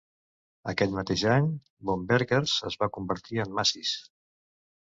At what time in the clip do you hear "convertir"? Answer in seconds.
2.97-3.43